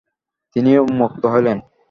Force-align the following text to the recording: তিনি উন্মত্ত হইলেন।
তিনি 0.55 0.71
উন্মত্ত 0.79 1.23
হইলেন। 1.25 1.57